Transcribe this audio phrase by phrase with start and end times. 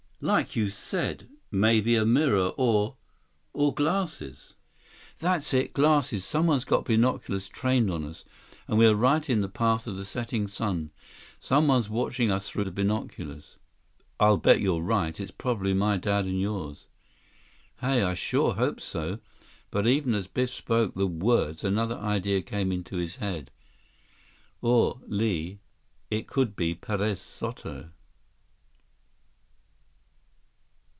[0.23, 4.53] "Like you said, maybe a mirror or—or glasses."
[5.17, 5.73] 151 "That's it!
[5.73, 6.23] Glasses.
[6.23, 8.23] Someone's got binoculars trained on us.
[8.67, 10.91] And we're right in the path of the setting sun.
[11.39, 13.57] Someone's watching us through binoculars."
[14.19, 15.19] "I'll bet you're right.
[15.19, 16.85] It's probably my dad and yours."
[17.77, 19.17] "Hey, I sure hope so."
[19.71, 23.49] But even as Biff spoke the words, another idea came into his head.
[24.61, 25.61] "Or, Li,
[26.11, 27.89] it could be Perez Soto."